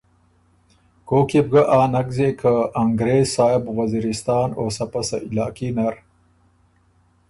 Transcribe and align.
کوک 1.07 1.29
يې 1.35 1.41
بو 1.49 1.61
ګۀ 1.61 1.63
آ 1.77 1.79
نک 1.93 2.07
زېک 2.15 2.35
که 2.41 2.51
انګرېز 2.81 3.25
صاحب 3.35 3.63
وزیرستان 3.79 4.49
او 4.59 4.65
سۀ 4.75 4.85
پسۀ 4.91 5.17
علاقي 5.27 5.69
نر 5.77 5.95